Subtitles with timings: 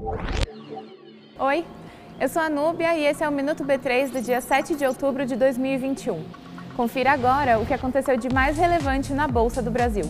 [0.00, 1.64] Oi,
[2.20, 5.26] eu sou a Núbia e esse é o Minuto B3 do dia 7 de outubro
[5.26, 6.24] de 2021.
[6.76, 10.04] Confira agora o que aconteceu de mais relevante na Bolsa do Brasil.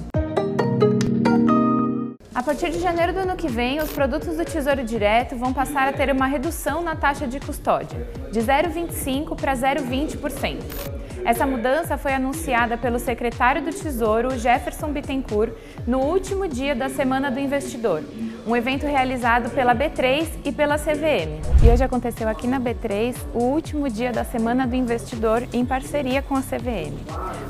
[2.35, 5.89] A partir de janeiro do ano que vem, os produtos do Tesouro Direto vão passar
[5.89, 10.98] a ter uma redução na taxa de custódia, de 0,25% para 0,20%.
[11.25, 15.53] Essa mudança foi anunciada pelo secretário do Tesouro, Jefferson Bittencourt,
[15.87, 18.03] no último dia da Semana do Investidor,
[18.47, 21.41] um evento realizado pela B3 e pela CVM.
[21.63, 26.23] E hoje aconteceu aqui na B3 o último dia da Semana do Investidor em parceria
[26.23, 26.97] com a CVM.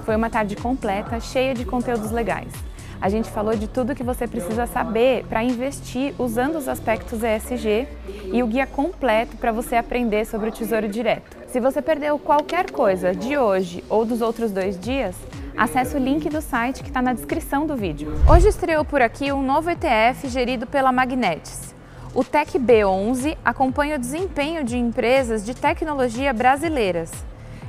[0.05, 2.53] Foi uma tarde completa, cheia de conteúdos legais.
[3.01, 7.87] A gente falou de tudo que você precisa saber para investir usando os aspectos ESG
[8.33, 11.37] e o guia completo para você aprender sobre o Tesouro Direto.
[11.47, 15.15] Se você perdeu qualquer coisa de hoje ou dos outros dois dias,
[15.57, 18.13] acesse o link do site que está na descrição do vídeo.
[18.29, 21.73] Hoje estreou por aqui um novo ETF gerido pela Magnetis.
[22.13, 27.13] O Tech B11 acompanha o desempenho de empresas de tecnologia brasileiras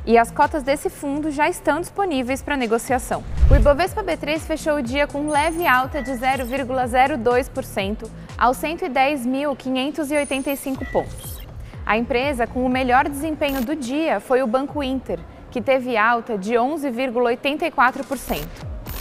[0.05, 3.23] e as cotas desse fundo já estão disponíveis para negociação.
[3.49, 11.39] O Ibovespa B3 fechou o dia com leve alta de 0,02% aos 110.585 pontos.
[11.85, 16.37] A empresa com o melhor desempenho do dia foi o Banco Inter, que teve alta
[16.37, 18.45] de 11,84%.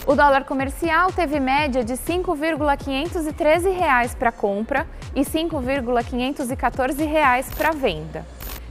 [0.07, 8.25] O dólar comercial teve média de R$ 5,513 para compra e R$ 5,514 para venda.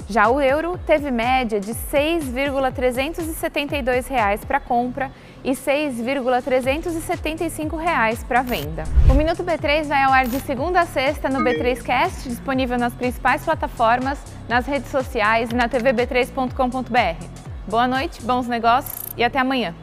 [0.09, 5.11] Já o euro teve média de R$ 6,372 para compra
[5.44, 8.86] e R$ 6,375 para venda.
[9.09, 13.44] O Minuto B3 vai ao ar de segunda a sexta no B3Cast, disponível nas principais
[13.44, 17.25] plataformas, nas redes sociais e na tvb3.com.br.
[17.67, 19.75] Boa noite, bons negócios e até amanhã.